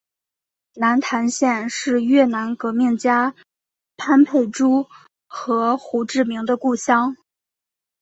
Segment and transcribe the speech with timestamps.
[0.73, 3.35] 南坛县是越南革命家
[3.97, 4.87] 潘佩珠
[5.27, 7.15] 和胡志明的故乡。